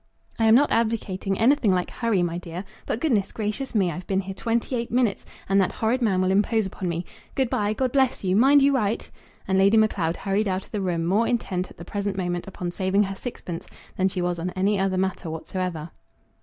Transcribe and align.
"I 0.39 0.45
am 0.45 0.55
not 0.55 0.71
advocating 0.71 1.37
anything 1.37 1.71
like 1.71 1.91
hurry, 1.91 2.23
my 2.23 2.39
dear. 2.39 2.63
But, 2.87 2.99
goodness 2.99 3.31
gracious 3.31 3.75
me! 3.75 3.91
I've 3.91 4.07
been 4.07 4.21
here 4.21 4.33
twenty 4.33 4.75
eight 4.75 4.89
minutes, 4.89 5.23
and 5.47 5.61
that 5.61 5.73
horrid 5.73 6.01
man 6.01 6.21
will 6.21 6.31
impose 6.31 6.65
upon 6.65 6.89
me. 6.89 7.05
Good 7.35 7.51
bye; 7.51 7.73
God 7.73 7.91
bless 7.91 8.23
you! 8.23 8.35
Mind 8.35 8.63
you 8.63 8.73
write." 8.75 9.11
And 9.47 9.59
Lady 9.59 9.77
Macleod 9.77 10.17
hurried 10.17 10.47
out 10.47 10.65
of 10.65 10.71
the 10.71 10.81
room 10.81 11.05
more 11.05 11.27
intent 11.27 11.69
at 11.69 11.77
the 11.77 11.85
present 11.85 12.17
moment 12.17 12.47
upon 12.47 12.71
saving 12.71 13.03
her 13.03 13.15
sixpence 13.15 13.67
than 13.95 14.07
she 14.07 14.23
was 14.23 14.39
on 14.39 14.49
any 14.55 14.79
other 14.79 14.97
matter 14.97 15.29
whatsoever. 15.29 15.91